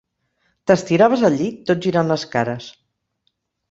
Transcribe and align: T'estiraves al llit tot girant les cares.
T'estiraves 0.71 1.27
al 1.31 1.39
llit 1.43 1.61
tot 1.69 1.87
girant 1.91 2.13
les 2.15 2.29
cares. 2.35 2.75